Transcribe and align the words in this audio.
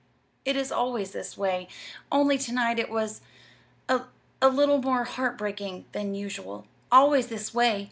"It 0.45 0.55
is 0.55 0.71
always 0.71 1.11
this 1.11 1.37
way, 1.37 1.67
only 2.11 2.39
to 2.39 2.51
night 2.51 2.79
it 2.79 2.89
was 2.89 3.21
a 3.87 4.05
a 4.41 4.49
little 4.49 4.81
more 4.81 5.03
heart 5.03 5.37
breaking 5.37 5.85
than 5.91 6.15
usual." 6.15 6.65
"'Always 6.91 7.27
this 7.27 7.53
way'! 7.53 7.79